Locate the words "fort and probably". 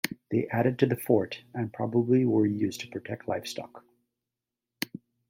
0.95-2.25